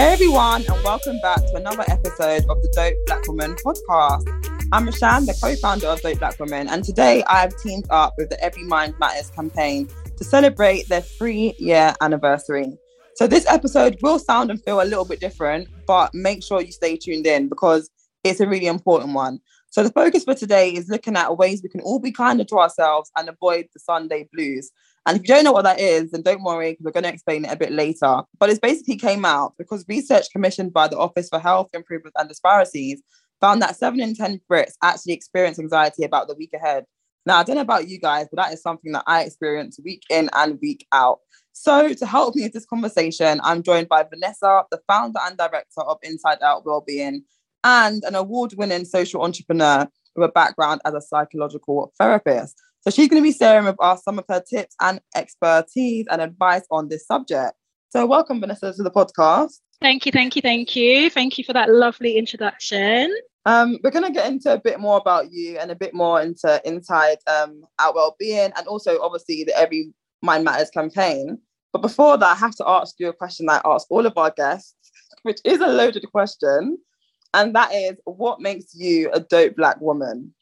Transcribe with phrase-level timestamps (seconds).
[0.00, 4.26] Hey everyone, and welcome back to another episode of the Dope Black Woman podcast.
[4.72, 8.30] I'm Rashan, the co-founder of Dope Black Women, and today I have teamed up with
[8.30, 12.72] the Every Mind Matters campaign to celebrate their three-year anniversary.
[13.14, 16.72] So this episode will sound and feel a little bit different, but make sure you
[16.72, 17.90] stay tuned in because
[18.24, 19.38] it's a really important one.
[19.68, 22.58] So the focus for today is looking at ways we can all be kinder to
[22.58, 24.70] ourselves and avoid the Sunday blues.
[25.06, 27.12] And if you don't know what that is, then don't worry, because we're going to
[27.12, 28.22] explain it a bit later.
[28.38, 32.28] But it basically came out because research commissioned by the Office for Health Improvement and
[32.28, 33.02] Disparities
[33.40, 36.84] found that seven in 10 Brits actually experience anxiety about the week ahead.
[37.26, 40.02] Now, I don't know about you guys, but that is something that I experience week
[40.10, 41.20] in and week out.
[41.52, 45.82] So, to help me with this conversation, I'm joined by Vanessa, the founder and director
[45.82, 47.24] of Inside Out Wellbeing,
[47.64, 52.56] and an award winning social entrepreneur with a background as a psychological therapist.
[52.82, 56.22] So she's going to be sharing with us some of her tips and expertise and
[56.22, 57.52] advice on this subject.
[57.90, 59.58] So welcome, Vanessa, to the podcast.
[59.82, 61.10] Thank you, thank you, thank you.
[61.10, 63.14] Thank you for that lovely introduction.
[63.44, 66.22] Um, we're going to get into a bit more about you and a bit more
[66.22, 69.92] into inside um, our well-being and also obviously the Every
[70.22, 71.38] Mind Matters campaign.
[71.72, 74.16] But before that, I have to ask you a question that I ask all of
[74.16, 74.74] our guests,
[75.22, 76.78] which is a loaded question.
[77.34, 80.34] And that is, what makes you a dope black woman?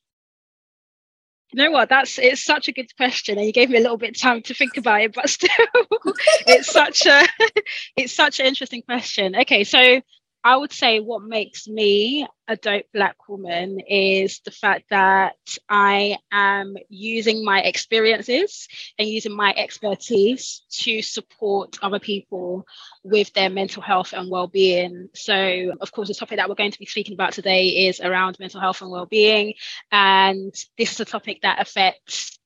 [1.52, 1.88] You know what?
[1.88, 4.42] That's it's such a good question, and you gave me a little bit of time
[4.42, 5.14] to think about it.
[5.14, 5.48] But still,
[6.46, 7.26] it's such a
[7.96, 9.34] it's such an interesting question.
[9.34, 10.02] Okay, so
[10.44, 15.36] I would say what makes me a dope black woman is the fact that
[15.68, 18.68] I am using my experiences
[18.98, 22.66] and using my expertise to support other people
[23.02, 25.08] with their mental health and well-being.
[25.14, 28.38] So, of course, the topic that we're going to be speaking about today is around
[28.38, 29.54] mental health and well-being,
[29.90, 32.38] and this is a topic that affects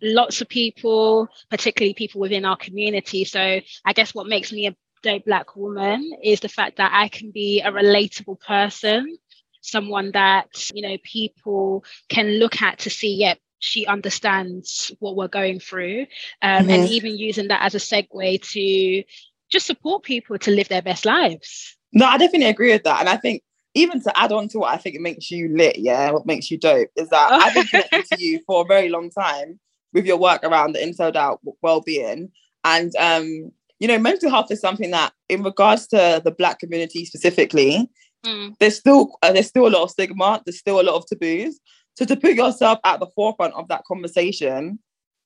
[0.00, 3.24] lots of people, particularly people within our community.
[3.24, 7.08] So, I guess what makes me a dope black woman is the fact that I
[7.08, 9.16] can be a relatable person,
[9.60, 15.28] someone that, you know, people can look at to see, yep, she understands what we're
[15.28, 16.06] going through.
[16.42, 16.70] Um, mm-hmm.
[16.70, 19.04] And even using that as a segue to
[19.50, 21.76] just support people to live their best lives.
[21.92, 23.00] No, I definitely agree with that.
[23.00, 23.42] And I think
[23.74, 26.50] even to add on to what I think it makes you lit, yeah, what makes
[26.50, 29.60] you dope is that I've been connected to you for a very long time
[29.92, 32.30] with your work around the inside out well-being.
[32.64, 37.04] And um, you know, mental health is something that, in regards to the Black community
[37.04, 37.90] specifically,
[38.24, 38.54] mm.
[38.60, 40.40] there's still uh, there's still a lot of stigma.
[40.44, 41.58] There's still a lot of taboos.
[41.96, 44.78] So to put yourself at the forefront of that conversation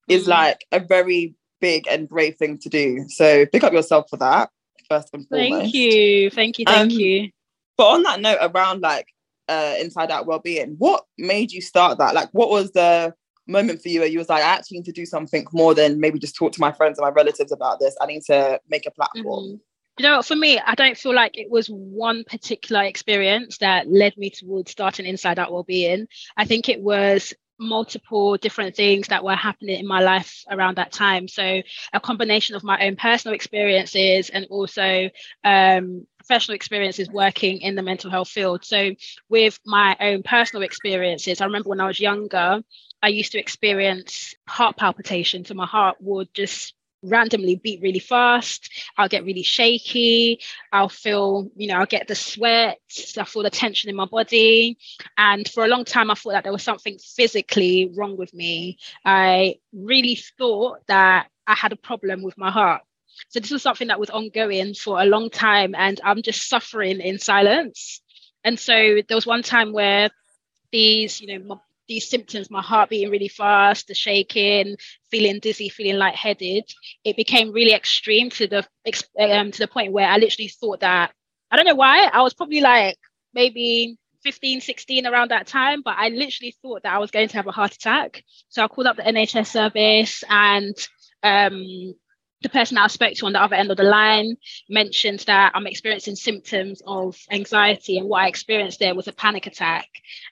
[0.08, 0.28] is mm.
[0.28, 3.04] like a very big and brave thing to do.
[3.08, 4.50] So pick up yourself for that
[4.88, 5.60] first and foremost.
[5.62, 7.30] Thank you, thank you, thank um, you.
[7.76, 9.08] But on that note, around like
[9.48, 12.14] uh, inside out well-being, what made you start that?
[12.14, 13.14] Like, what was the
[13.46, 16.00] moment for you where you was like, I actually need to do something more than
[16.00, 17.96] maybe just talk to my friends and my relatives about this.
[18.00, 19.44] I need to make a platform.
[19.44, 19.56] Mm-hmm.
[19.98, 24.16] You know, for me, I don't feel like it was one particular experience that led
[24.16, 26.08] me towards starting Inside Out Wellbeing.
[26.36, 30.92] I think it was multiple different things that were happening in my life around that
[30.92, 31.28] time.
[31.28, 31.62] So
[31.92, 35.10] a combination of my own personal experiences and also
[35.44, 38.64] um, professional experiences working in the mental health field.
[38.64, 38.90] So
[39.28, 42.62] with my own personal experiences, I remember when I was younger,
[43.04, 46.72] I used to experience heart palpitations, so my heart would just
[47.02, 48.70] randomly beat really fast.
[48.96, 50.40] I'll get really shaky.
[50.72, 52.78] I'll feel, you know, I'll get the sweat.
[53.18, 54.78] I feel the tension in my body.
[55.18, 58.78] And for a long time, I thought that there was something physically wrong with me.
[59.04, 62.80] I really thought that I had a problem with my heart.
[63.28, 67.00] So this was something that was ongoing for a long time, and I'm just suffering
[67.00, 68.00] in silence.
[68.44, 70.08] And so there was one time where
[70.72, 74.76] these, you know, these symptoms, my heart beating really fast, the shaking,
[75.10, 76.64] feeling dizzy, feeling lightheaded,
[77.04, 78.66] it became really extreme to the
[79.18, 81.12] um, to the point where I literally thought that
[81.50, 82.96] I don't know why I was probably like
[83.32, 87.36] maybe 15, 16 around that time, but I literally thought that I was going to
[87.36, 88.24] have a heart attack.
[88.48, 90.74] So I called up the NHS service and
[91.22, 91.94] um,
[92.44, 94.36] the person I spoke to on the other end of the line
[94.68, 99.46] mentioned that I'm experiencing symptoms of anxiety, and what I experienced there was a panic
[99.46, 99.88] attack.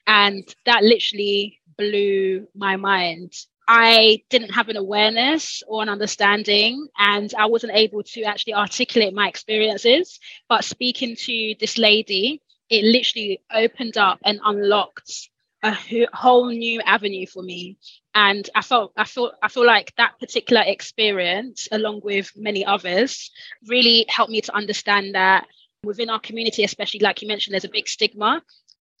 [0.07, 3.33] And that literally blew my mind
[3.67, 9.13] I didn't have an awareness or an understanding, and I wasn't able to actually articulate
[9.13, 10.19] my experiences.
[10.49, 15.29] But speaking to this lady, it literally opened up and unlocked
[15.63, 15.75] a
[16.13, 17.77] whole new avenue for me.
[18.13, 23.31] And i felt i felt i feel like that particular experience along with many others
[23.67, 25.47] really helped me to understand that
[25.83, 28.43] within our community especially like you mentioned there's a big stigma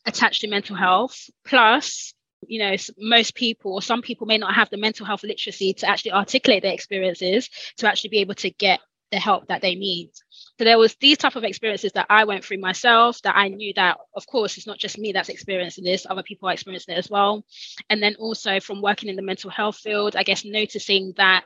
[0.05, 1.29] attached to mental health.
[1.45, 2.13] Plus
[2.47, 5.87] you know most people or some people may not have the mental health literacy to
[5.87, 8.81] actually articulate their experiences to actually be able to get
[9.13, 10.09] the help that they need.
[10.57, 13.71] So there was these type of experiences that i went through myself that i knew
[13.75, 16.97] that of course it's not just me that's experiencing this other people are experiencing it
[16.97, 17.45] as well.
[17.89, 21.45] And then also from working in the mental health field i guess noticing that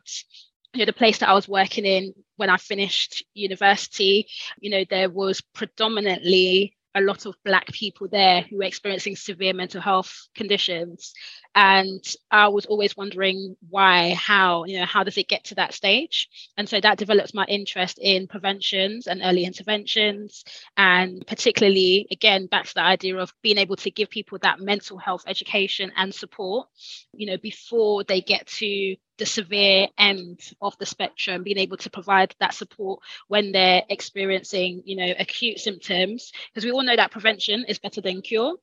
[0.74, 4.28] you know the place that i was working in when i finished university
[4.62, 9.54] you know there was predominantly a lot of black people there who were experiencing severe
[9.54, 11.14] mental health conditions
[11.58, 15.74] and i was always wondering why how you know how does it get to that
[15.74, 16.30] stage?
[16.56, 20.44] And so that develops my interest in preventions and early interventions
[20.78, 24.98] and particularly again back to the idea of being able to give people that mental
[24.98, 26.68] health education and support
[27.14, 31.90] you know before they get to the severe end of the spectrum being able to
[31.90, 37.12] provide that support when they're experiencing you know acute symptoms because we all know that
[37.12, 38.56] prevention is better than cure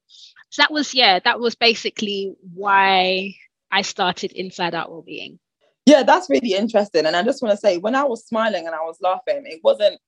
[0.55, 3.35] so that was yeah that was basically why
[3.73, 5.41] i started inside out well-being.
[5.85, 7.07] Yeah that's really interesting.
[7.07, 9.61] And i just want to say when i was smiling and i was laughing it
[9.65, 9.99] wasn't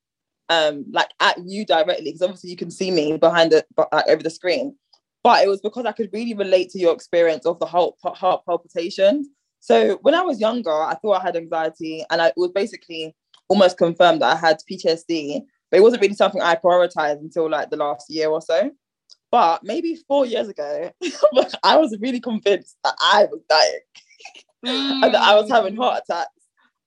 [0.48, 4.22] um like at you directly because obviously you can see me behind the like, over
[4.22, 4.76] the screen
[5.24, 8.44] but it was because i could really relate to your experience of the heart, heart
[8.46, 9.26] palpitations.
[9.58, 13.16] So when i was younger i thought i had anxiety and I, it was basically
[13.48, 15.40] almost confirmed that i had ptsd
[15.72, 18.70] but it wasn't really something i prioritized until like the last year or so
[19.30, 20.90] but maybe four years ago,
[21.62, 23.80] I was really convinced that I was dying
[24.64, 25.02] mm.
[25.04, 26.30] and that I was having heart attacks.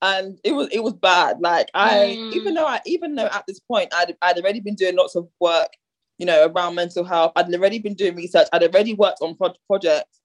[0.02, 1.40] And it was it was bad.
[1.40, 2.32] Like I mm.
[2.32, 5.28] even though I even though at this point I'd I'd already been doing lots of
[5.40, 5.68] work,
[6.16, 7.32] you know, around mental health.
[7.36, 8.48] I'd already been doing research.
[8.52, 10.20] I'd already worked on pro- projects.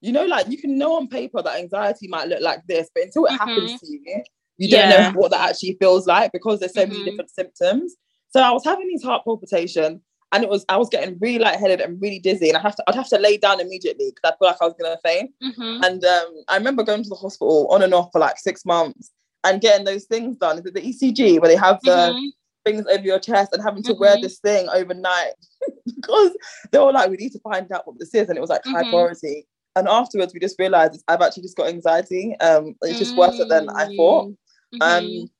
[0.00, 3.04] You know, like you can know on paper that anxiety might look like this, but
[3.04, 3.48] until it mm-hmm.
[3.48, 4.22] happens to you,
[4.56, 4.90] you yeah.
[4.90, 6.92] don't know what that actually feels like because there's so mm-hmm.
[6.92, 7.96] many different symptoms.
[8.30, 10.00] So I was having these heart palpitations
[10.32, 12.84] and it was I was getting really lightheaded and really dizzy, and I have to
[12.86, 15.32] I'd have to lay down immediately because I feel like I was gonna faint.
[15.42, 15.84] Mm-hmm.
[15.84, 19.10] And um, I remember going to the hospital on and off for like six months
[19.44, 20.56] and getting those things done.
[20.56, 22.26] the ECG where they have the mm-hmm.
[22.64, 24.00] things over your chest and having to mm-hmm.
[24.00, 25.32] wear this thing overnight
[25.86, 26.36] because
[26.70, 28.64] they were like, we need to find out what this is, and it was like
[28.64, 28.90] high mm-hmm.
[28.90, 29.46] priority.
[29.76, 32.36] And afterwards, we just realized I've actually just got anxiety.
[32.40, 34.32] Um, it's just worse than I thought.
[34.74, 34.82] Mm-hmm.
[34.82, 35.30] Um,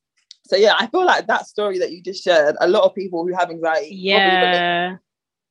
[0.46, 3.26] so yeah, I feel like that story that you just shared, a lot of people
[3.26, 3.94] who have anxiety.
[3.94, 4.96] Yeah.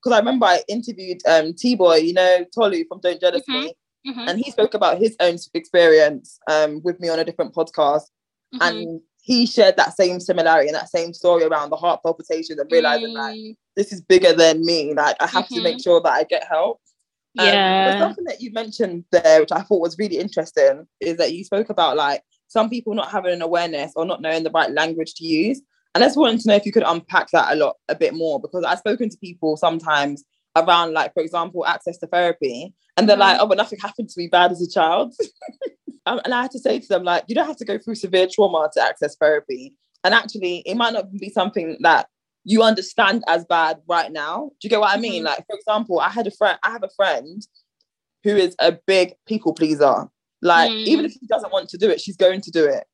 [0.01, 3.65] Because I remember I interviewed um T Boy, you know, Tolu from Don't Jealous mm-hmm.
[3.65, 3.73] Me.
[4.07, 4.29] Mm-hmm.
[4.29, 8.03] And he spoke about his own experience um with me on a different podcast.
[8.53, 8.61] Mm-hmm.
[8.61, 12.71] And he shared that same similarity and that same story around the heart palpitations and
[12.71, 13.55] realizing like mm.
[13.75, 14.93] this is bigger than me.
[14.93, 15.81] Like I have to make mm-hmm.
[15.81, 16.79] sure that I get help.
[17.37, 17.99] Um, yeah.
[17.99, 21.69] something that you mentioned there, which I thought was really interesting, is that you spoke
[21.69, 25.25] about like some people not having an awareness or not knowing the right language to
[25.25, 25.61] use.
[25.95, 28.13] And I just wanted to know if you could unpack that a lot, a bit
[28.13, 30.23] more, because I've spoken to people sometimes
[30.55, 33.21] around, like, for example, access to therapy, and they're mm-hmm.
[33.21, 35.13] like, oh, but nothing happened to me bad as a child.
[36.05, 37.95] um, and I had to say to them, like, you don't have to go through
[37.95, 39.75] severe trauma to access therapy.
[40.03, 42.07] And actually, it might not be something that
[42.43, 44.51] you understand as bad right now.
[44.59, 45.23] Do you get what I mean?
[45.23, 45.25] Mm-hmm.
[45.25, 47.45] Like, for example, I had a friend, I have a friend
[48.23, 50.07] who is a big people pleaser.
[50.41, 50.85] Like, mm.
[50.85, 52.85] even if she doesn't want to do it, she's going to do it.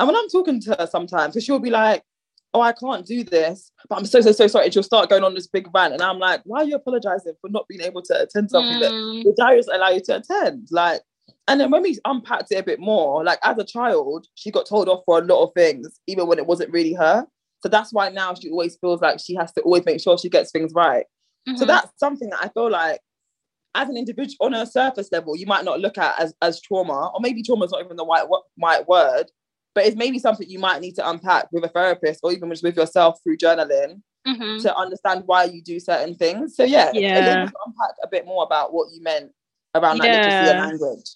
[0.00, 2.02] And when I'm talking to her sometimes, because she'll be like,
[2.54, 4.66] oh, I can't do this, but I'm so, so, so sorry.
[4.66, 5.92] And she'll start going on this big rant.
[5.92, 8.80] And I'm like, why are you apologizing for not being able to attend something mm.
[8.80, 10.68] that your diary doesn't allow you to attend?
[10.70, 11.02] Like,
[11.46, 14.66] and then when we unpacked it a bit more, like as a child, she got
[14.66, 17.26] told off for a lot of things, even when it wasn't really her.
[17.60, 20.28] So that's why now she always feels like she has to always make sure she
[20.28, 21.06] gets things right.
[21.48, 21.56] Mm-hmm.
[21.56, 23.00] So that's something that I feel like
[23.78, 27.10] as an individual on a surface level, you might not look at as, as trauma,
[27.14, 28.26] or maybe trauma is not even the right,
[28.60, 29.30] right word,
[29.74, 32.64] but it's maybe something you might need to unpack with a therapist or even just
[32.64, 34.58] with yourself through journaling mm-hmm.
[34.60, 36.56] to understand why you do certain things.
[36.56, 37.42] So yeah, yeah.
[37.42, 39.30] unpack a bit more about what you meant
[39.74, 40.16] around that yeah.
[40.16, 41.10] literacy and language.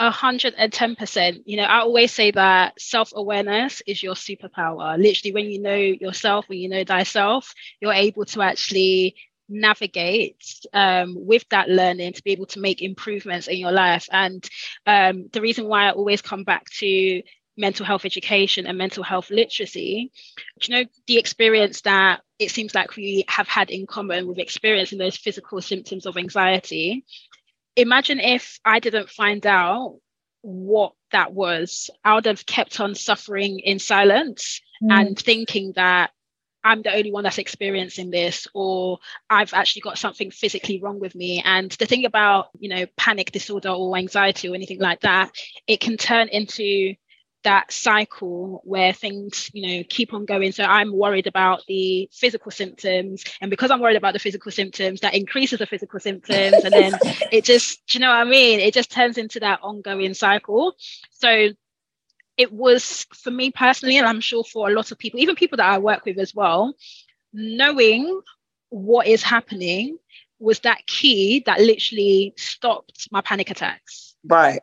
[0.00, 1.42] A hundred and ten percent.
[1.44, 4.96] You know, I always say that self-awareness is your superpower.
[4.98, 9.14] Literally, when you know yourself, when you know thyself, you're able to actually
[9.50, 14.08] navigate um, with that learning to be able to make improvements in your life.
[14.10, 14.48] And
[14.86, 17.22] um, the reason why I always come back to
[17.56, 20.10] mental health education and mental health literacy,
[20.62, 24.98] you know, the experience that it seems like we have had in common with experiencing
[24.98, 27.04] those physical symptoms of anxiety.
[27.76, 29.98] Imagine if I didn't find out
[30.42, 34.90] what that was, I would have kept on suffering in silence mm.
[34.90, 36.12] and thinking that
[36.62, 38.98] I'm the only one that's experiencing this, or
[39.28, 41.42] I've actually got something physically wrong with me.
[41.44, 45.32] And the thing about, you know, panic disorder or anxiety or anything like that,
[45.66, 46.94] it can turn into
[47.42, 50.52] that cycle where things you know keep on going.
[50.52, 53.24] So i'm worried about the physical symptoms.
[53.40, 56.62] And because i'm worried about the physical symptoms that increases the physical symptoms.
[56.64, 56.92] And then
[57.32, 58.60] it just you know what i mean?
[58.60, 60.74] It just turns into that ongoing cycle.
[61.12, 61.48] So
[62.36, 65.56] it was for me personally and i'm sure for a lot of people even people
[65.56, 66.74] that i work with as well
[67.32, 68.20] knowing
[68.70, 69.98] what is happening
[70.40, 74.16] was that key that literally stopped my panic attacks.
[74.24, 74.60] Right.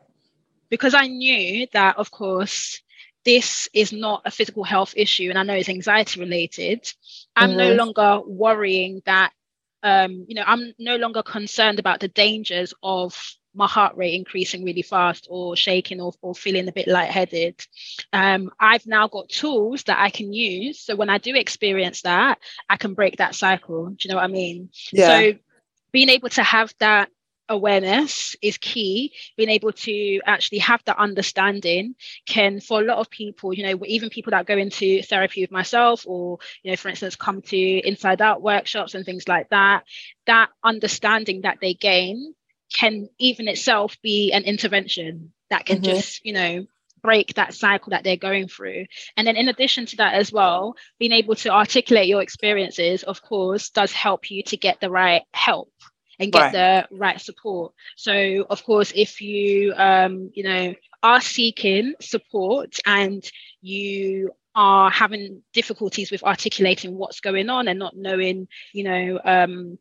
[0.69, 2.81] Because I knew that, of course,
[3.23, 6.91] this is not a physical health issue and I know it's anxiety related,
[7.35, 7.57] I'm mm-hmm.
[7.57, 9.31] no longer worrying that,
[9.83, 14.63] um, you know, I'm no longer concerned about the dangers of my heart rate increasing
[14.63, 17.55] really fast or shaking or, or feeling a bit lightheaded.
[18.13, 20.79] Um, I've now got tools that I can use.
[20.79, 22.37] So when I do experience that,
[22.69, 23.87] I can break that cycle.
[23.87, 24.69] Do you know what I mean?
[24.93, 25.07] Yeah.
[25.07, 25.33] So
[25.91, 27.09] being able to have that
[27.49, 31.95] awareness is key being able to actually have that understanding
[32.25, 35.49] can for a lot of people you know even people that go into therapy with
[35.49, 39.83] myself or you know for instance come to inside out workshops and things like that
[40.25, 42.35] that understanding that they gain
[42.73, 45.95] can even itself be an intervention that can mm-hmm.
[45.95, 46.65] just you know
[47.01, 48.85] break that cycle that they're going through.
[49.15, 53.21] And then, in addition to that, as well, being able to articulate your experiences, of
[53.21, 55.71] course, does help you to get the right help
[56.19, 56.51] and get right.
[56.51, 57.73] the right support.
[57.95, 63.23] So, of course, if you, um, you know, are seeking support and
[63.61, 69.77] you are having difficulties with articulating what's going on and not knowing, you know, um,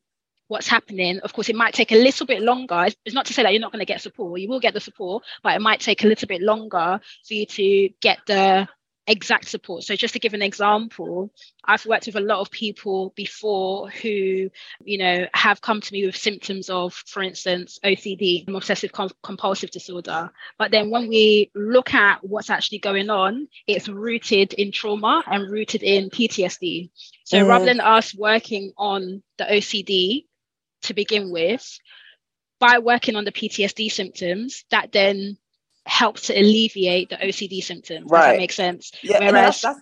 [0.48, 1.20] what's happening.
[1.20, 2.88] Of course, it might take a little bit longer.
[3.04, 4.40] It's not to say that you're not going to get support.
[4.40, 7.46] You will get the support, but it might take a little bit longer for you
[7.46, 8.68] to get the
[9.06, 9.84] exact support.
[9.84, 11.30] So just to give an example,
[11.64, 14.50] I've worked with a lot of people before who,
[14.84, 20.30] you know, have come to me with symptoms of, for instance, OCD, obsessive compulsive disorder.
[20.58, 25.50] But then when we look at what's actually going on, it's rooted in trauma and
[25.50, 26.90] rooted in PTSD.
[27.24, 27.48] So mm.
[27.48, 30.24] rather than us working on the OCD
[30.82, 31.78] to begin with,
[32.58, 35.36] by working on the PTSD symptoms, that then
[35.84, 38.10] helps to alleviate the OCD symptoms.
[38.10, 38.20] Right.
[38.20, 38.92] Does that make sense?
[39.02, 39.80] Yeah, Whereas, that's, that's,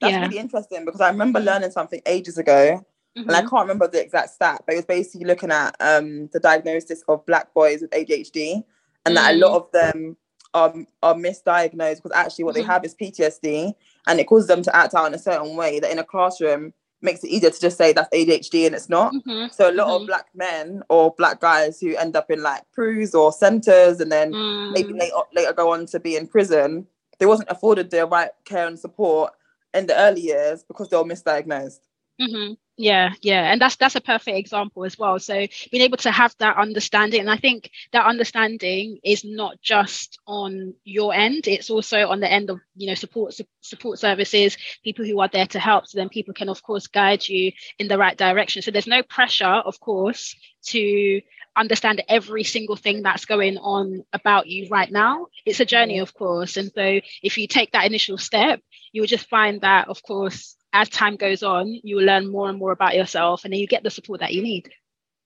[0.00, 0.22] that's yeah.
[0.22, 2.84] really interesting because I remember learning something ages ago.
[3.16, 3.28] Mm-hmm.
[3.28, 3.48] And I mm-hmm.
[3.48, 7.26] can't remember the exact stat, but it was basically looking at um, the diagnosis of
[7.26, 9.14] black boys with ADHD, and mm-hmm.
[9.14, 9.56] that a lot mm.
[9.56, 10.16] of them
[10.54, 12.66] are, are misdiagnosed because actually what mm-hmm.
[12.66, 13.74] they have is PTSD,
[14.06, 16.72] and it causes them to act out in a certain way that in a classroom
[17.02, 19.12] makes it easier to just say that's ADHD and it's not.
[19.12, 19.52] Mm-hmm.
[19.52, 20.02] So a lot mm-hmm.
[20.02, 24.10] of black men or black guys who end up in like PRUs or centers and
[24.10, 24.72] then mm.
[24.72, 26.86] maybe later, later go on to be in prison,
[27.18, 29.32] they wasn't afforded the right care and support
[29.74, 31.80] in the early years because they were misdiagnosed.
[32.22, 32.54] Mm-hmm.
[32.78, 35.18] Yeah yeah and that's that's a perfect example as well.
[35.18, 40.18] So being able to have that understanding and i think that understanding is not just
[40.26, 45.04] on your end it's also on the end of you know support support services people
[45.04, 45.86] who are there to help.
[45.86, 48.62] So then people can of course guide you in the right direction.
[48.62, 50.34] So there's no pressure of course
[50.68, 51.20] to
[51.56, 55.26] understand every single thing that's going on about you right now.
[55.44, 56.56] It's a journey of course.
[56.56, 58.60] And so if you take that initial step
[58.92, 62.48] you will just find that of course as time goes on, you will learn more
[62.48, 64.70] and more about yourself, and then you get the support that you need.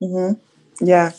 [0.02, 0.86] Mm-hmm.
[0.86, 1.12] Yeah,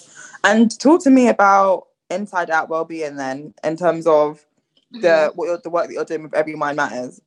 [0.43, 4.45] and talk to me about inside out well-being then, in terms of
[4.91, 5.35] the mm-hmm.
[5.35, 7.21] what the work that you're doing with Every Mind Matters.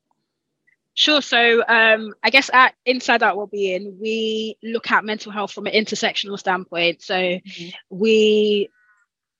[0.95, 1.23] Sure.
[1.23, 5.73] So um, I guess at Inside Out Wellbeing, we look at mental health from an
[5.73, 7.01] intersectional standpoint.
[7.01, 7.69] So mm-hmm.
[7.89, 8.69] we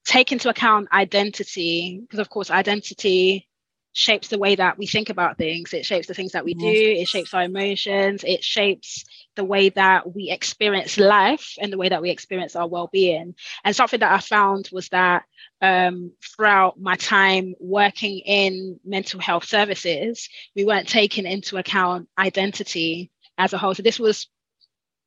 [0.07, 3.49] take into account identity, because of course, identity
[3.93, 5.73] shapes the way that we think about things.
[5.73, 6.67] It shapes the things that we do.
[6.67, 8.25] It shapes our emotions.
[8.25, 9.05] It shapes
[9.37, 13.35] the way that we experience life and the way that we experience our well-being.
[13.65, 15.25] And something that i found was that
[15.61, 23.11] um, throughout my time working in mental health services we weren't taking into account identity
[23.39, 23.75] as a whole.
[23.75, 24.29] So this was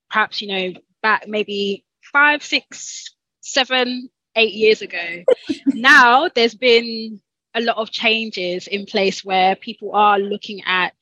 [0.10, 5.24] perhaps you know back maybe five six seven eight years ago.
[5.68, 7.22] Now there's been
[7.56, 10.94] a lot of changes in place where people are looking at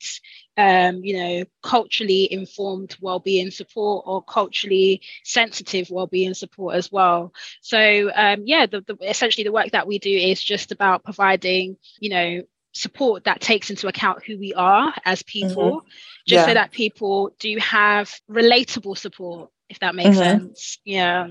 [0.56, 7.32] um, you know, culturally informed well-being support or culturally sensitive well-being support as well.
[7.62, 11.76] So um, yeah, the, the, essentially the work that we do is just about providing,
[12.00, 12.42] you know,
[12.72, 15.88] support that takes into account who we are as people, mm-hmm.
[16.26, 16.46] just yeah.
[16.46, 20.18] so that people do have relatable support, if that makes mm-hmm.
[20.18, 20.78] sense.
[20.84, 21.28] Yeah.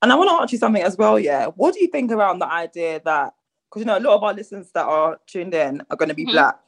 [0.00, 1.18] And I want to ask you something as well.
[1.18, 3.34] Yeah, what do you think around the idea that
[3.72, 6.14] because you know a lot of our listeners that are tuned in are going to
[6.14, 6.32] be Mhm.
[6.32, 6.58] black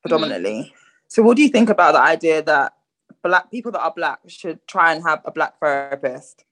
[0.00, 0.72] predominantly.
[1.08, 2.74] So, what do you think about the idea that
[3.22, 6.44] black people that are black should try and have a black therapist?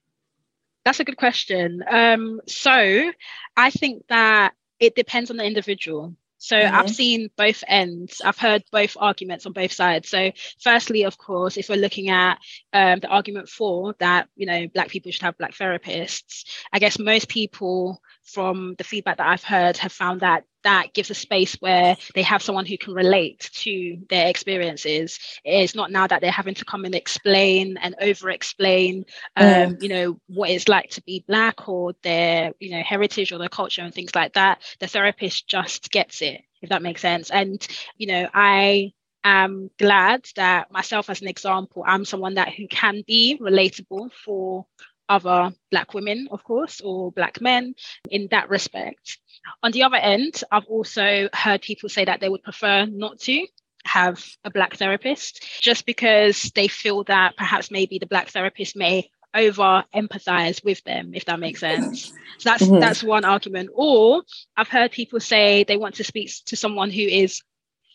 [0.84, 1.84] That's a good question.
[1.88, 3.12] Um, so
[3.56, 6.16] I think that it depends on the individual.
[6.38, 6.94] So I've Mhm.
[6.94, 8.22] seen both ends.
[8.24, 10.08] I've heard both arguments on both sides.
[10.08, 12.38] So firstly, of course, if we're looking at
[12.72, 16.98] um, the argument for that, you know, black people should have black therapists, I guess
[16.98, 18.00] most people
[18.32, 22.22] from the feedback that I've heard have found that that gives a space where they
[22.22, 25.18] have someone who can relate to their experiences.
[25.44, 29.04] It's not now that they're having to come and explain and over explain
[29.36, 29.82] um, Mm.
[29.82, 33.48] you know, what it's like to be black or their, you know, heritage or their
[33.48, 34.62] culture and things like that.
[34.80, 37.30] The therapist just gets it, if that makes sense.
[37.30, 38.92] And, you know, I
[39.24, 44.66] am glad that myself as an example, I'm someone that who can be relatable for
[45.10, 47.74] other black women, of course, or black men
[48.10, 49.18] in that respect.
[49.62, 53.46] On the other end, I've also heard people say that they would prefer not to
[53.84, 59.10] have a black therapist just because they feel that perhaps maybe the black therapist may
[59.34, 62.80] over empathize with them if that makes sense so that's Mhm.
[62.80, 64.22] that's one argument or
[64.56, 67.40] i've heard people say they want to speak to someone who is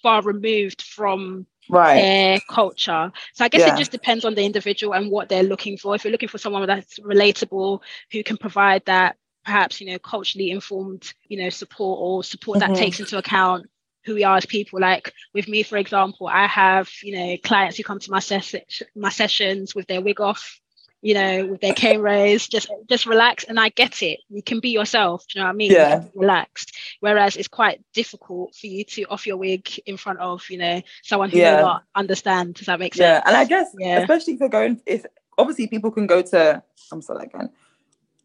[0.02, 1.96] far removed from Right.
[1.96, 3.12] their culture.
[3.34, 3.74] So I guess Yeah.
[3.74, 5.96] it just depends on the individual and what they're looking for.
[5.96, 7.82] If you're looking for someone that's relatable,
[8.12, 12.60] who can provide that perhaps, you know, culturally informed, you know, support or support Mhm.
[12.60, 13.68] that takes into account
[14.06, 14.80] who we are as people.
[14.80, 18.84] Like with me, for example, I have, you know, clients who come to my ses-
[18.96, 20.60] my sessions with their wig off,
[21.02, 23.44] you know, with their cane raised, just just relax.
[23.44, 24.20] And I get it.
[24.30, 25.26] You can be yourself.
[25.28, 25.72] Do you know what I mean?
[25.72, 26.04] Yeah.
[26.16, 26.76] relaxed.
[27.00, 30.82] Whereas it's quite difficult for you to off your wig in front of, you know,
[31.04, 31.56] someone who Yeah.
[31.56, 32.56] may not understand.
[32.56, 33.04] Does that make sense?
[33.04, 34.00] Yeah, and I guess Yeah.
[34.00, 35.06] especially if you're going, if
[35.38, 37.50] obviously people can go to, I'm sorry again.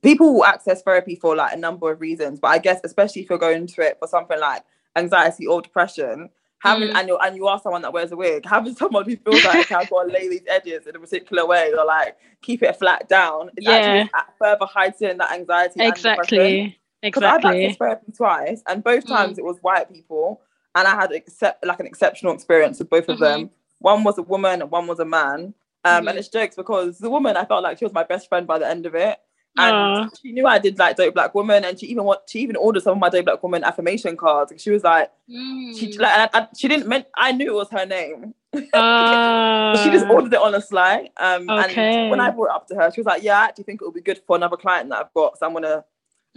[0.03, 3.29] People will access therapy for like a number of reasons, but I guess especially if
[3.29, 4.63] you're going to it for something like
[4.97, 6.95] anxiety or depression, having Mm.
[6.97, 9.61] and you and you are someone that wears a wig, having someone who feels like
[9.67, 12.77] okay, I've got to lay these edges in a particular way or like keep it
[12.77, 14.07] flat down, it's Yeah.
[14.39, 15.75] further heightening that anxiety.
[15.83, 16.79] exactly.
[17.03, 17.67] Because I've Exactly.
[17.67, 19.09] accessed therapy twice, and both Mm.
[19.09, 20.43] times it was white people,
[20.75, 23.21] and I had accept like an exceptional experience with both of Mhm.
[23.21, 23.51] them.
[23.79, 25.55] One was a woman, and one was a man.
[25.85, 26.11] Um, Mhm.
[26.11, 28.59] and it's jokes because the woman I felt like she was my best friend by
[28.59, 29.19] the end of it,
[29.59, 30.09] and Aw.
[30.23, 32.83] she knew I did like dope black woman, and she even want she even ordered
[32.83, 34.53] some of my dope black woman affirmation cards.
[34.59, 35.99] She was like, she Mm.
[36.01, 38.35] like I, I- she didn't meant I knew it was her name.
[38.75, 39.73] Ah.
[39.75, 41.09] But she just ordered it on a sly.
[41.17, 42.03] Um, Okay.
[42.03, 43.81] and when I brought it up to her, she was like, "Yeah, I actually think
[43.81, 45.85] it would be good for another client that I've got, so I'm gonna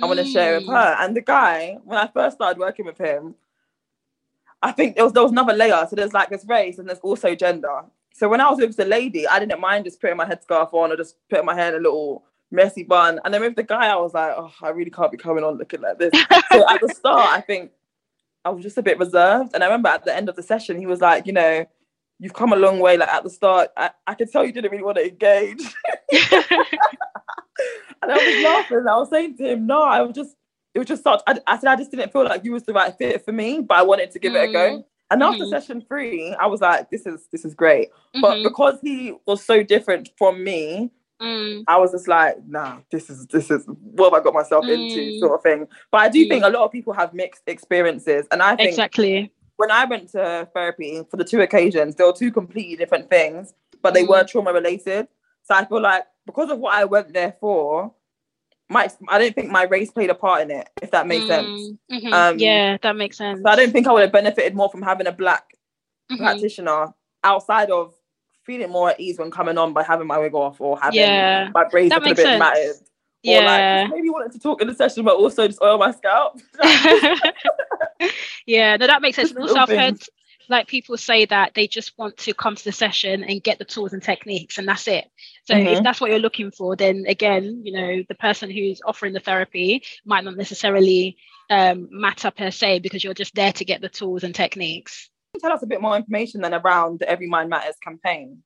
[0.01, 0.73] I want to share with Mm.
[0.73, 0.95] her.
[1.03, 3.35] And the guy, when I first started working with him,
[4.61, 5.85] I think there was there was another layer.
[5.89, 7.83] So there's like this race and there's also gender.
[8.13, 10.91] So when I was with the lady, I didn't mind just putting my headscarf on
[10.91, 13.19] or just putting my hair in a little messy bun.
[13.25, 15.57] And then with the guy, I was like, oh, I really can't be coming on
[15.57, 16.11] looking like this.
[16.51, 17.71] so at the start, I think
[18.45, 19.51] I was just a bit reserved.
[19.53, 21.65] And I remember at the end of the session, he was like, you know,
[22.19, 22.95] you've come a long way.
[22.97, 25.61] Like at the start, I, I could tell you didn't really want to engage.
[28.01, 28.85] And I was laughing.
[28.89, 30.35] I was saying to him, no, I was just,
[30.73, 32.73] it was just such, I, I said, I just didn't feel like you was the
[32.73, 34.85] right fit for me, but I wanted to give it a go.
[35.09, 35.49] And after Mhm.
[35.49, 37.91] session three, I was like, this is, this is great.
[38.19, 38.43] But Mhm.
[38.43, 41.63] because he was so different from me, Mm.
[41.67, 44.99] I was just like, nah, this is, this is, what have I got myself into
[44.99, 45.19] Mm.
[45.19, 45.67] sort of thing.
[45.91, 46.29] But I do Mm.
[46.29, 48.25] think a lot of people have mixed experiences.
[48.31, 49.31] And I think Exactly.
[49.57, 53.53] when I went to therapy for the two occasions, there were two completely different things,
[53.81, 54.27] but they were Mm.
[54.27, 55.07] trauma related.
[55.43, 57.93] So I feel like because of what I went there for,
[58.69, 61.47] my I don't think my race played a part in it, if that makes sense.
[61.91, 62.01] Mm.
[62.01, 62.13] Mhm.
[62.13, 63.41] Um, yeah, that makes sense.
[63.43, 65.55] So I don't think I would have benefited more from having a black
[66.11, 66.17] Mhm.
[66.17, 67.93] practitioner outside of
[68.45, 71.49] feeling more at ease when coming on by having my wig off or having Yeah.
[71.53, 72.39] my braids That looking a bit sense.
[72.39, 72.75] matted.
[73.25, 73.83] Or Yeah.
[73.85, 76.39] like maybe wanted to talk in the session, but also just oil my scalp.
[78.45, 79.33] yeah, no, that makes sense.
[79.35, 80.01] Also, I've heard
[80.49, 83.65] like people say that they just want to come to the session and get the
[83.65, 85.09] tools and techniques, and that's it.
[85.45, 85.83] So if Mhm.
[85.83, 89.83] that's what you're looking for, then again, you know, the person who's offering the therapy
[90.05, 91.17] might not necessarily
[91.49, 95.09] um, matter per se because you're just there to get the tools and techniques.
[95.39, 98.43] Tell us a bit more information then around the Every Mind Matters campaign.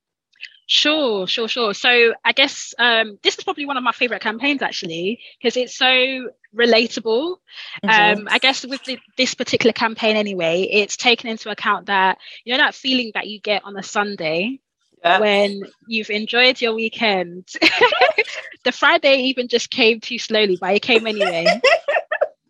[0.66, 1.72] Sure, sure, sure.
[1.72, 5.74] So I guess um, this is probably one of my favorite campaigns actually because it's
[5.74, 7.36] so relatable.
[7.84, 8.18] Mhm.
[8.18, 12.52] Um, I guess with the, this particular campaign anyway, it's taken into account that you
[12.52, 14.60] know that feeling that you get on a Sunday
[15.02, 15.20] Yeah.
[15.20, 17.48] when you've enjoyed your weekend.
[18.64, 21.46] the Friday even just came too slowly, but it came anyway.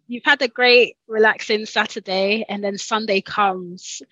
[0.08, 4.02] You've had a great relaxing Saturday, and then Sunday comes.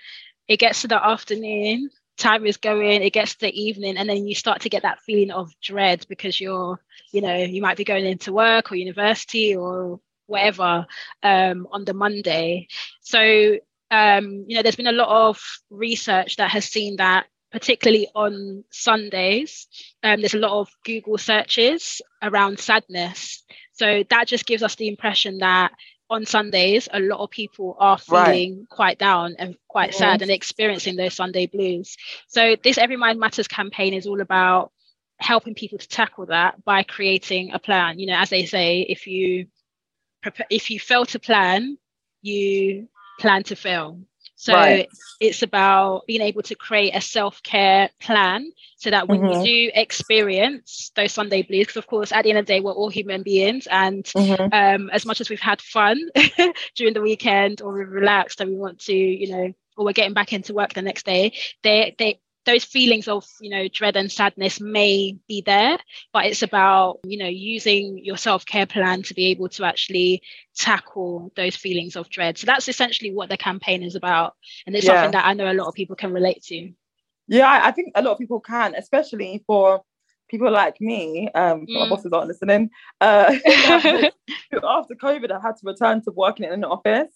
[0.47, 4.27] It gets to the afternoon, time is going, it gets to the evening, and then
[4.27, 6.81] you start to get that feeling of dread because you're,
[7.13, 10.87] you know, you might be going into work or university or whatever
[11.23, 12.69] um, on the Monday.
[13.01, 13.59] So
[13.91, 18.65] um, you know, there's been a lot of research that has seen that particularly on
[18.71, 19.69] Sundays,
[20.03, 23.45] um, there's a lot of Google searches around sadness.
[23.77, 25.73] So that just gives us the impression that
[26.09, 28.69] on Sundays, a lot of people are feeling right.
[28.71, 29.99] quite down and quite mm-hmm.
[29.99, 31.97] sad and experiencing those Sunday blues.
[32.29, 34.73] So this Every Mind Matters campaign is all about
[35.19, 37.99] helping people to tackle that by creating a plan.
[37.99, 39.47] You know, as they say, if you
[40.51, 41.77] if you fail to plan,
[42.23, 44.01] you plan to fail.
[44.37, 44.89] So right.
[45.19, 49.41] it's about being able to create a self care plan so that when mm-hmm.
[49.41, 52.61] you do experience those Sunday blues, because of course, at the end of the day,
[52.61, 53.67] we're all human beings.
[53.67, 54.53] And mm-hmm.
[54.53, 55.99] um, as much as we've had fun
[56.77, 60.15] during the weekend or we're relaxed and we want to, you know, or we're getting
[60.15, 64.11] back into work the next day, they, they, those feelings of you know dread and
[64.11, 65.79] sadness may be there
[66.13, 70.23] but it's about you know using your self-care plan to be able to actually
[70.55, 74.35] tackle those feelings of dread so that's essentially what the campaign is about
[74.67, 74.95] and it's yeah.
[74.95, 76.73] something that i know a lot of people can relate to
[77.29, 79.83] yeah i think a lot of people can especially for
[80.29, 81.81] people like me um mm.
[81.81, 83.35] my bosses aren't listening uh
[84.65, 87.13] after covid i had to return to working in an office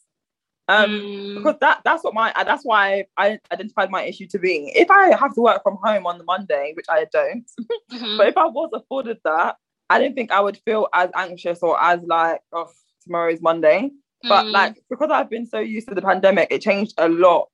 [0.71, 1.35] um, mm.
[1.37, 4.71] because that that's what my that's why I identified my issue to be.
[4.75, 7.45] If I have to work from home on the Monday, which I don't,
[7.93, 8.17] mm-hmm.
[8.17, 9.57] but if I was afforded that,
[9.89, 12.71] I don't think I would feel as anxious or as like, oh,
[13.03, 13.91] tomorrow's Monday.
[14.23, 14.53] But mm.
[14.53, 17.49] like because I've been so used to the pandemic, it changed a lot.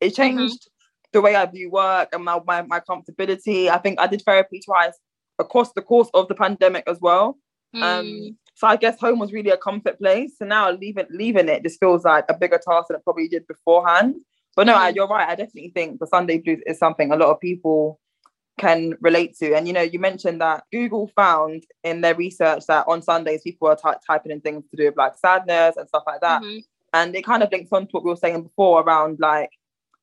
[0.00, 0.14] It mm-hmm.
[0.22, 1.08] changed mm-hmm.
[1.12, 3.68] the way I view work and my, my my comfortability.
[3.68, 4.98] I think I did therapy twice
[5.38, 7.36] across the course of the pandemic as well.
[7.74, 7.98] Um, mm.
[8.28, 10.34] Um, so I guess home was really a comfort place.
[10.38, 13.44] So now leaving leaving it just feels like a bigger task than it probably did
[13.48, 14.14] beforehand.
[14.54, 14.94] But no, mm.
[14.94, 15.28] you're right.
[15.28, 17.98] I definitely think the Sunday blues is something a lot of people
[18.60, 19.56] can relate to.
[19.56, 23.66] And you know, you mentioned that Google found in their research that on Sundays people
[23.66, 26.42] are t- typing in things to do with like sadness and stuff like that.
[26.42, 26.58] Mm-hmm.
[26.94, 29.50] And it kind of links on to what we were saying before around like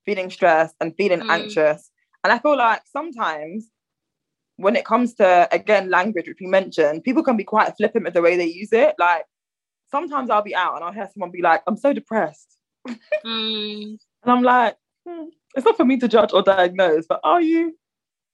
[0.05, 1.29] feeling stressed and feeling mm.
[1.29, 1.91] anxious.
[2.25, 3.69] And I feel like sometimes
[4.59, 8.13] when it comes to again language, which we mentioned, people can be quite flippant with
[8.13, 8.93] the way they use it.
[8.99, 9.25] Like
[9.89, 13.97] sometimes I'll be out and I'll hear someone be like, "I'm so depressed," mm.
[14.23, 14.75] and I'm like,
[15.07, 17.77] hmm, "It's not for me to judge or diagnose, but are you?"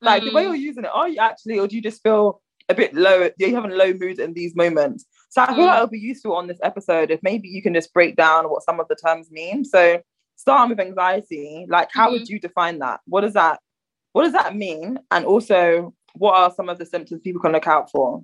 [0.01, 0.29] Like mm.
[0.29, 0.47] the way mm.
[0.47, 3.29] you're using it, are you actually, or do you just feel a bit low?
[3.37, 5.05] You having low mood in these moments?
[5.29, 5.67] So I feel mm.
[5.67, 8.63] like it'll be useful on this episode if maybe you can just break down what
[8.63, 9.63] some of the terms mean.
[9.63, 10.01] So
[10.37, 12.13] starting with anxiety, like how mm-hmm.
[12.13, 13.01] would you define that?
[13.05, 13.59] What does that
[14.15, 14.97] what does that mean?
[15.11, 18.23] And also what are some of the symptoms people can look out for?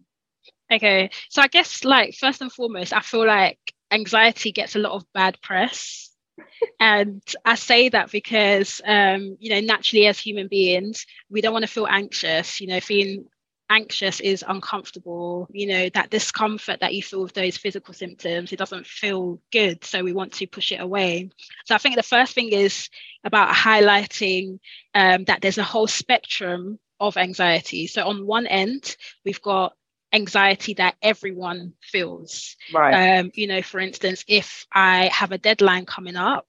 [0.72, 3.60] Okay, so I guess like first and foremost, I feel like
[3.92, 6.10] anxiety gets a lot of bad press.
[6.80, 11.64] and I say that because um, you know, naturally as human beings, we don't want
[11.64, 12.62] to feel anxious.
[12.62, 13.26] You know, feeling
[13.72, 18.60] anxious is uncomfortable you know that discomfort that you feel with those physical symptoms it
[18.60, 21.30] doesn't feel good so we want to push it away
[21.66, 22.90] so i think the first thing is
[23.24, 24.60] about highlighting
[24.94, 27.88] um, that there's a whole spectrum of anxiety.
[27.88, 29.76] So on one end, we've got
[30.14, 32.56] anxiety that everyone feels.
[32.74, 33.20] Right.
[33.20, 36.48] Um, you know, for instance, if I have a deadline coming up,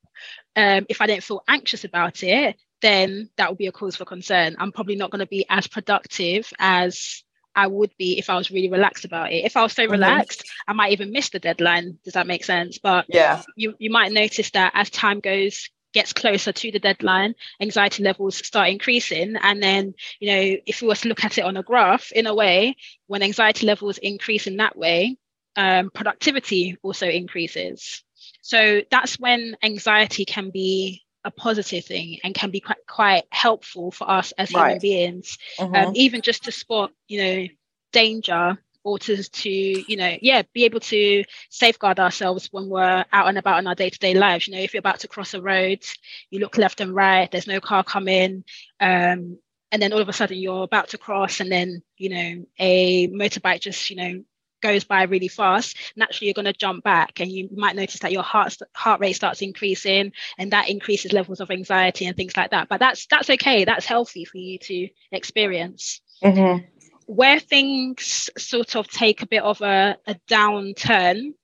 [0.55, 4.05] um, if I don't feel anxious about it, then that would be a cause for
[4.05, 4.57] concern.
[4.59, 8.51] I'm probably not going to be as productive as I would be if I was
[8.51, 9.45] really relaxed about it.
[9.45, 9.93] If I was so mm-hmm.
[9.93, 11.99] relaxed, I might even miss the deadline.
[12.05, 12.79] Does that make sense?
[12.79, 17.35] But yeah, you, you might notice that as time goes gets closer to the deadline,
[17.61, 19.37] anxiety levels start increasing.
[19.37, 22.27] And then, you know, if we were to look at it on a graph, in
[22.27, 22.77] a way,
[23.07, 25.17] when anxiety levels increase in that way,
[25.57, 28.03] um, productivity also increases.
[28.41, 33.91] So that's when anxiety can be a positive thing and can be quite, quite helpful
[33.91, 34.81] for us as human right.
[34.81, 35.75] beings, mm-hmm.
[35.75, 37.47] um, even just to spot, you know,
[37.93, 43.29] danger or to, to you know yeah be able to safeguard ourselves when we're out
[43.29, 44.47] and about in our day-to-day lives.
[44.47, 45.85] You know if you're about to cross a road
[46.31, 48.45] you look left and right there's no car coming
[48.81, 49.39] um,
[49.71, 53.09] and then all of a sudden you're about to cross and then you know a
[53.09, 54.25] motorbike just you know
[54.63, 58.13] goes by really fast naturally you're going to jump back and you might notice that
[58.13, 62.53] your heart heart rate starts increasing and that increases levels of anxiety and things like
[62.53, 62.69] that.
[62.69, 63.65] But that's that's okay.
[63.65, 66.01] That's healthy for you to experience.
[66.23, 66.65] Mm-hmm
[67.07, 71.35] where things sort of take a bit of a, a downturn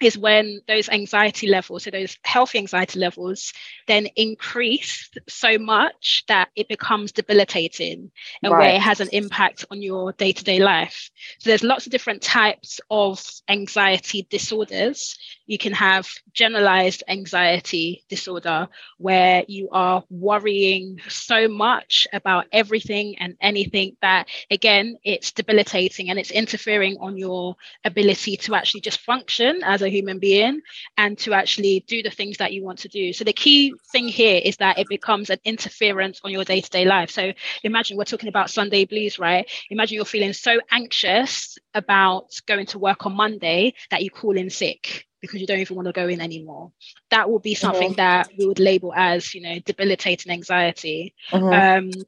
[0.00, 3.52] is when those anxiety levels, so those healthy anxiety levels,
[3.86, 8.10] then increase so much that it becomes debilitating
[8.42, 8.58] and right.
[8.58, 11.10] where it has an impact on your day to day life.
[11.38, 15.18] So there's lots of different types of anxiety disorders.
[15.48, 23.34] You can have generalized anxiety disorder where you are worrying so much about everything and
[23.40, 29.60] anything that again it's debilitating and it's interfering on your ability to actually just function
[29.64, 30.60] as a human being
[30.98, 33.12] and to actually do the things that you want to do.
[33.12, 37.10] So the key thing here is that it becomes an interference on your day-to-day life.
[37.10, 37.32] So
[37.64, 39.50] imagine we're talking about sunday blues right?
[39.70, 44.50] Imagine you're feeling so anxious about going to work on monday that you call in
[44.50, 46.72] sick because you don't even want to go in anymore.
[47.10, 47.96] That would be something mm-hmm.
[47.96, 51.14] that we would label as, you know, debilitating anxiety.
[51.30, 51.96] Mm-hmm.
[51.96, 52.04] Um,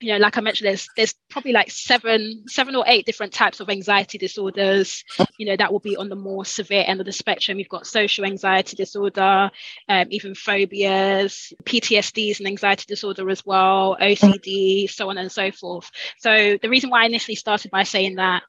[0.00, 3.60] you know, like I mentioned, there's there's probably like seven, seven or eight different types
[3.60, 5.04] of anxiety disorders.
[5.38, 7.58] You know, that will be on the more severe end of the spectrum.
[7.58, 9.50] You've got social anxiety disorder,
[9.88, 15.52] um, even phobias, PTSD is an anxiety disorder as well, OCD, so on and so
[15.52, 15.90] forth.
[16.18, 18.42] So the reason why I initially started by saying that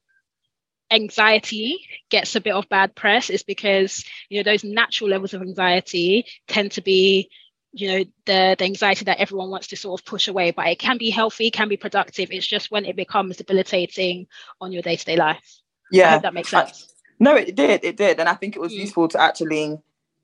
[0.92, 5.42] anxiety gets a bit of bad press is because you know those natural levels of
[5.42, 7.30] anxiety tend to be
[7.72, 10.80] you know the the anxiety that everyone wants to sort of push away but it
[10.80, 14.28] can be healthy can be productive it's just when it becomes debilitating
[14.60, 18.34] on your day-to-day life yeah that makes sense no it did it did and i
[18.34, 18.80] think it was mm.
[18.80, 19.78] useful to actually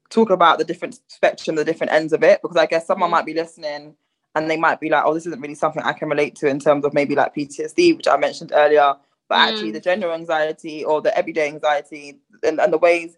[0.10, 3.13] talk about the different spectrum the different ends of it because i guess someone mm.
[3.13, 3.95] might be listening
[4.36, 6.60] and they might be like oh this isn't really something i can relate to in
[6.60, 8.95] terms of maybe like ptsd which i mentioned earlier
[9.29, 9.51] but mm.
[9.51, 13.15] actually the general anxiety or the everyday anxiety and, and the ways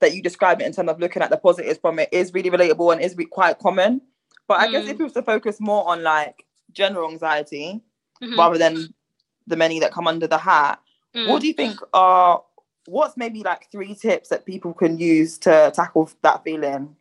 [0.00, 2.50] that you describe it in terms of looking at the positives from it is really
[2.50, 4.00] relatable and is re- quite common.
[4.48, 4.72] But I mm.
[4.72, 7.80] guess if we was to focus more on like general anxiety
[8.22, 8.38] mm-hmm.
[8.38, 8.92] rather than
[9.46, 10.80] the many that come under the hat,
[11.14, 11.28] mm.
[11.28, 12.42] what do you think are
[12.86, 16.96] what's maybe like three tips that people can use to tackle that feeling?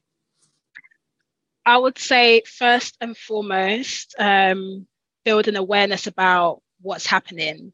[1.66, 4.88] I would say first and foremost, um,
[5.24, 7.74] build an awareness about what's happening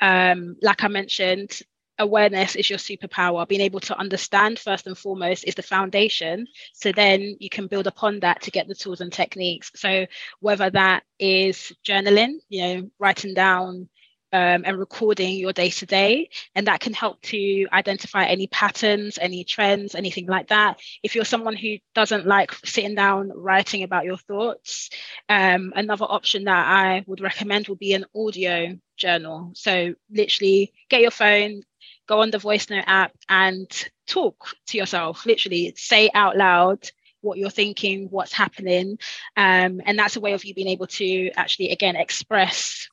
[0.00, 1.60] um, like I mentioned,
[1.98, 3.46] awareness is your superpower.
[3.46, 6.46] Being able to understand first and foremost is the foundation.
[6.72, 9.70] So then you can build upon that to get the tools and techniques.
[9.76, 10.06] So
[10.40, 13.88] whether that is journaling, you know, writing down
[14.32, 16.30] um, and recording your day to day.
[16.54, 20.80] And that can help to identify any patterns, any trends, anything like that.
[21.02, 24.90] If you're someone who doesn't like sitting down writing about your thoughts,
[25.28, 29.52] um, another option that I would recommend would be an audio journal.
[29.54, 31.62] So, literally, get your phone,
[32.06, 33.68] go on the voice note app and
[34.06, 36.90] talk to yourself, literally, say out loud
[37.22, 38.98] what you're thinking, what's happening.
[39.36, 42.88] Um, and that's a way of you being able to actually, again, express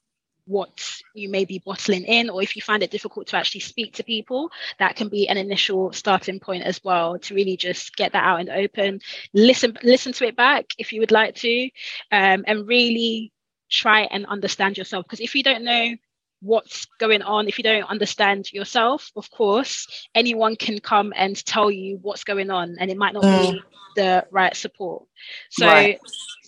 [0.47, 3.93] what you may be bottling in, or if you find it difficult to actually speak
[3.93, 8.13] to people, that can be an initial starting point as well to really just get
[8.13, 9.01] that out and open.
[9.33, 11.69] Listen, listen to it back if you would like to,
[12.11, 13.31] um, and really
[13.69, 15.05] try and understand yourself.
[15.05, 15.95] Because if you don't know
[16.41, 21.69] what's going on, if you don't understand yourself, of course, anyone can come and tell
[21.69, 23.51] you what's going on, and it might not mm.
[23.51, 23.61] be
[23.95, 25.03] the right support.
[25.49, 25.99] So, right.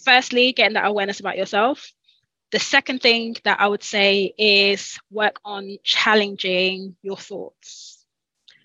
[0.06, 1.92] firstly, getting that awareness about yourself
[2.52, 8.06] the second thing that I would say is work on challenging your thoughts.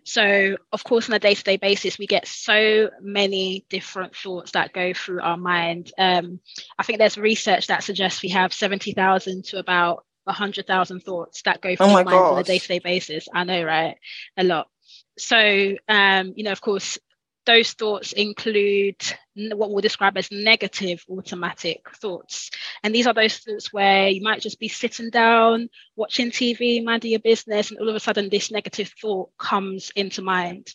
[0.05, 4.53] So, of course, on a day to day basis, we get so many different thoughts
[4.53, 5.93] that go through our mind.
[5.99, 6.41] Um,
[6.79, 11.75] I think there's research that suggests we have 70,000 to about 100,000 thoughts that go
[11.75, 13.29] through oh our mind on a day to day basis.
[13.33, 13.97] I know, right?
[14.37, 14.69] A lot.
[15.17, 16.99] So, um, you know, of course,
[17.47, 18.97] those thoughts include
[19.35, 22.51] what we'll describe as negative automatic thoughts.
[22.83, 27.11] And these are those thoughts where you might just be sitting down, watching TV, minding
[27.11, 30.73] your business, and all of a sudden this negative thought comes into mind.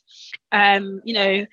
[0.52, 1.46] Um, you know,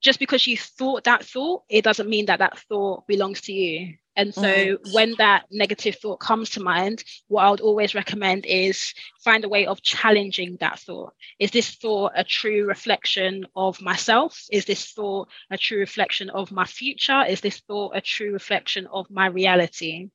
[0.00, 3.94] just because you thought that thought, it doesn't mean that that thought belongs to you.
[4.18, 4.94] And so mm.
[4.94, 9.48] when that negative thought comes to mind, what I would always recommend is find a
[9.48, 11.14] way of challenging that thought.
[11.38, 14.44] Is this thought a true reflection of myself?
[14.50, 17.24] Is this thought a true reflection of my future?
[17.28, 20.08] Is this thought a true reflection of my reality?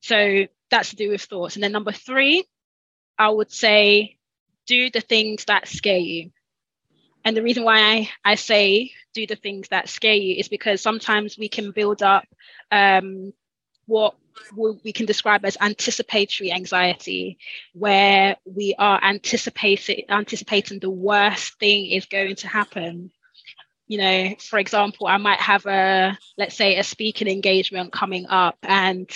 [0.00, 1.56] So that's to do with thoughts.
[1.56, 2.44] And then number three,
[3.18, 4.16] I would say
[4.66, 6.30] do the things that scare you.
[7.24, 10.82] And the reason why I, I say do the things that scare you is because
[10.82, 12.26] sometimes we can build up
[12.70, 13.32] um,
[13.86, 14.14] what
[14.56, 17.38] we can describe as anticipatory anxiety,
[17.72, 23.10] where we are anticipating anticipating the worst thing is going to happen.
[23.86, 28.58] You know, for example, I might have a let's say a speaking engagement coming up,
[28.62, 29.08] and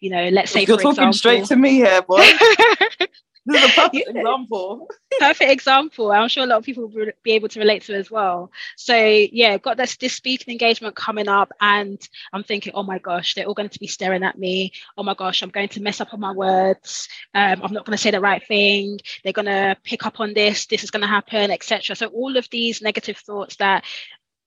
[0.00, 2.24] you know, let's say you're for talking example, straight to me here, boy.
[3.46, 4.88] this is a perfect example.
[5.18, 6.12] perfect example.
[6.12, 8.52] I'm sure a lot of people will be able to relate to as well.
[8.76, 12.00] So yeah, got this this speaking engagement coming up, and
[12.32, 14.72] I'm thinking, oh my gosh, they're all going to be staring at me.
[14.96, 17.08] Oh my gosh, I'm going to mess up on my words.
[17.34, 19.00] Um, I'm not going to say the right thing.
[19.24, 20.66] They're going to pick up on this.
[20.66, 21.96] This is going to happen, etc.
[21.96, 23.84] So all of these negative thoughts that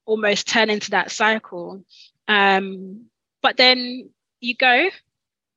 [0.06, 1.84] almost turn into that cycle.
[2.28, 3.06] Um,
[3.42, 4.90] but then you go,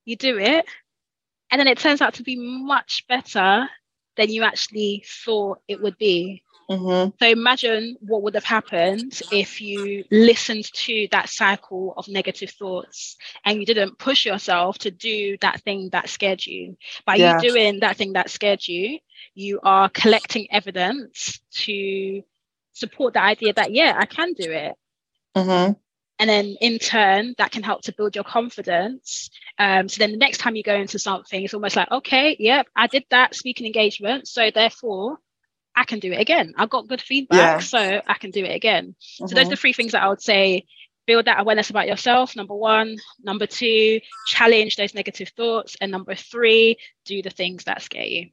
[0.05, 0.67] you do it,
[1.51, 3.69] and then it turns out to be much better
[4.17, 6.43] than you actually thought it would be.
[6.71, 7.11] Mm-hmm.
[7.19, 13.17] So imagine what would have happened if you listened to that cycle of negative thoughts
[13.45, 16.77] and you didn't push yourself to do that thing that scared you.
[17.07, 18.99] By you doing that thing that scared you,
[19.35, 22.23] you are collecting evidence to
[22.73, 24.75] support the idea that, yeah, I can do it.
[25.35, 25.73] Mm-hmm
[26.19, 30.19] and then in turn that can help to build your confidence um, so then the
[30.19, 33.67] next time you go into something it's almost like okay yep i did that speaking
[33.67, 35.19] engagement so therefore
[35.77, 37.59] i can do it again i got good feedback yeah.
[37.59, 39.27] so i can do it again mm-hmm.
[39.27, 39.51] so those are mm-hmm.
[39.51, 40.65] the three things that i would say
[41.07, 46.15] build that awareness about yourself number one number two challenge those negative thoughts and number
[46.15, 46.77] three
[47.07, 48.29] do the things that scare you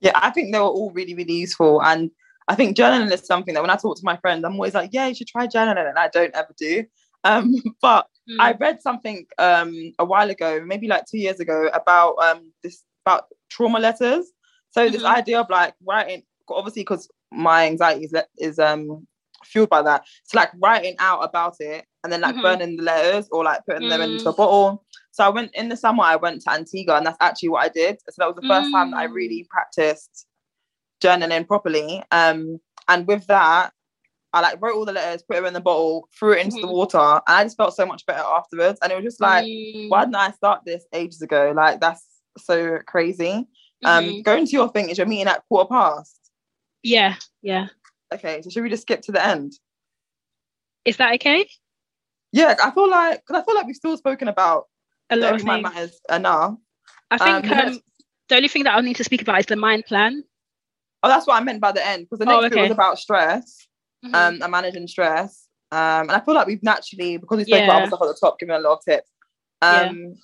[0.00, 2.10] yeah i think they were all really really useful and
[2.48, 4.90] I think journaling is something that when I talk to my friends, I'm always like,
[4.92, 5.88] yeah, you should try journaling.
[5.88, 6.84] And I don't ever do.
[7.24, 8.36] Um, but mm.
[8.38, 12.84] I read something um, a while ago, maybe like two years ago, about um, this
[13.04, 14.26] about trauma letters.
[14.70, 14.92] So mm-hmm.
[14.92, 19.06] this idea of like writing, obviously, because my anxiety is is um
[19.44, 20.04] fueled by that.
[20.24, 22.42] So like writing out about it and then like mm-hmm.
[22.42, 23.90] burning the letters or like putting mm.
[23.90, 24.36] them into a mm.
[24.36, 24.84] bottle.
[25.10, 26.04] So I went in the summer.
[26.04, 27.98] I went to Antigua, and that's actually what I did.
[28.08, 28.72] So that was the first mm.
[28.72, 30.26] time that I really practiced
[31.02, 32.02] journaling properly.
[32.10, 32.58] Um,
[32.88, 33.72] and with that,
[34.32, 36.66] I like wrote all the letters, put them in the bottle, threw it into mm-hmm.
[36.66, 38.78] the water, and I just felt so much better afterwards.
[38.82, 39.90] And it was just like, mm.
[39.90, 41.52] why didn't I start this ages ago?
[41.54, 42.04] Like that's
[42.38, 43.46] so crazy.
[43.84, 44.14] Um, mm-hmm.
[44.16, 46.18] Um, going to your thing is your meeting at quarter past.
[46.82, 47.66] Yeah, yeah.
[48.12, 49.52] Okay, so should we just skip to the end?
[50.84, 51.46] Is that okay?
[52.32, 54.64] Yeah, I feel like because I feel like we've still spoken about
[55.10, 55.62] a lot of things.
[55.62, 56.54] matters enough.
[57.10, 57.80] I think um, um,
[58.30, 60.24] the only thing that I'll need to speak about is the mind plan.
[61.02, 62.54] Oh, that's what I meant by the end because the next oh, okay.
[62.54, 63.66] bit was about stress
[64.04, 64.14] mm-hmm.
[64.14, 65.46] um, and managing stress.
[65.70, 67.64] Um, and I feel like we've naturally, because we spoke yeah.
[67.64, 69.10] about other stuff at the top, given a lot of tips.
[69.62, 70.14] Um, yeah.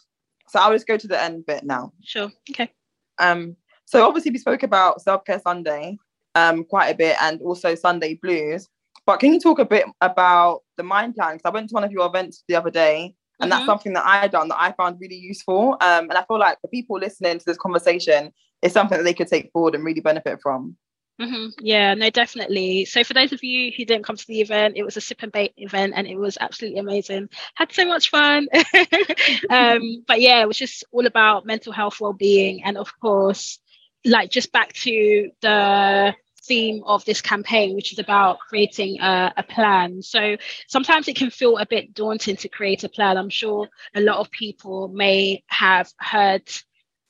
[0.49, 1.93] So I'll just go to the end bit now.
[2.03, 2.31] Sure.
[2.51, 2.71] Okay.
[3.19, 5.97] Um, so obviously we spoke about Self Care Sunday
[6.35, 8.69] um, quite a bit and also Sunday Blues.
[9.07, 11.37] But can you talk a bit about the mind plan?
[11.37, 13.59] Because I went to one of your events the other day, and mm-hmm.
[13.59, 15.79] that's something that I done that I found really useful.
[15.81, 19.15] Um, and I feel like the people listening to this conversation is something that they
[19.15, 20.77] could take forward and really benefit from.
[21.21, 21.47] Mm-hmm.
[21.61, 22.85] Yeah, no, definitely.
[22.85, 25.23] So for those of you who didn't come to the event, it was a sip
[25.23, 27.29] and bait event, and it was absolutely amazing.
[27.55, 28.47] Had so much fun.
[29.51, 33.59] um, but yeah, it was just all about mental health, well-being, and of course,
[34.05, 39.43] like just back to the theme of this campaign, which is about creating a, a,
[39.43, 40.01] plan.
[40.03, 43.19] So sometimes it can feel a bit daunting to create a plan.
[43.19, 46.49] I'm sure a lot of people may have heard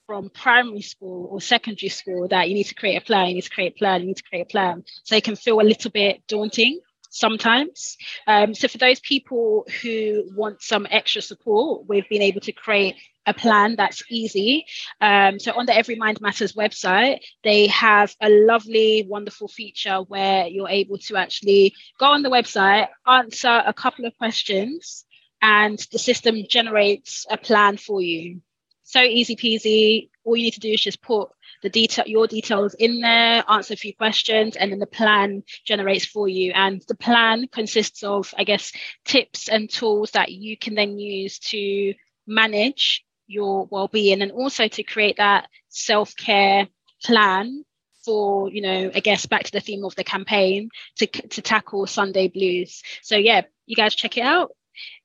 [0.09, 3.45] from primary school or secondary school that you need to create a plan, you need
[3.45, 4.83] to create a plan, you need to create a plan.
[5.05, 7.99] So it can feel a little bit daunting sometimes.
[8.27, 12.97] Um, so for those people who want some extra support, we've been able to create
[13.27, 14.65] a plan that's easy.
[15.03, 20.47] Um, so on the Every Mind Matters website, they have a lovely, wonderful feature where
[20.47, 25.05] you're able to actually go on the website, answer a couple of questions,
[25.43, 28.41] and the system generates a plan for you
[28.89, 30.09] so easy peasy.
[30.25, 31.29] All you need to do is just put
[31.63, 36.07] the detail, your details in there, answer a few questions, and then the plan generates
[36.07, 36.53] for you.
[36.55, 38.73] And the plan consists of, I guess,
[39.05, 41.93] tips and tools that you can then use to
[42.27, 46.67] manage your well-being and also to create that self-care
[47.05, 47.65] plan
[48.07, 51.87] for you know i guess back to the theme of the campaign to, to tackle
[51.87, 54.51] sunday blues so yeah you guys check it out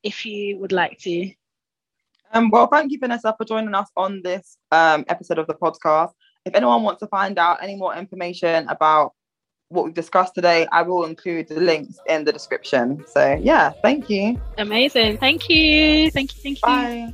[0.03, 1.33] if you would like to
[2.33, 6.11] um, well, thank you, Vanessa, for joining us on this um, episode of the podcast.
[6.45, 9.13] If anyone wants to find out any more information about
[9.69, 13.03] what we've discussed today, I will include the links in the description.
[13.07, 14.39] So, yeah, thank you.
[14.57, 15.17] Amazing.
[15.17, 16.11] Thank you.
[16.11, 16.41] Thank you.
[16.41, 16.61] Thank you.
[16.61, 17.13] Bye.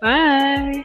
[0.00, 0.84] Bye.